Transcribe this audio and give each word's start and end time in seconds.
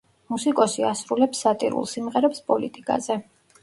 მუსიკოსი 0.33 0.85
ასრულებს 0.93 1.43
სატირულ 1.47 1.87
სიმღერებს 1.95 2.45
პოლიტიკაზე. 2.53 3.25